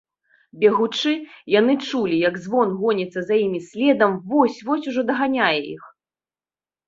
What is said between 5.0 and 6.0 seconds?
даганяе іх.